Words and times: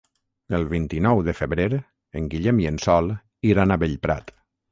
El 0.59 0.63
vint-i-nou 0.69 1.19
de 1.27 1.35
febrer 1.39 1.67
en 2.21 2.31
Guillem 2.33 2.63
i 2.65 2.67
en 2.71 2.81
Sol 2.87 3.13
iran 3.53 3.75
a 3.77 3.81
Bellprat. 3.85 4.35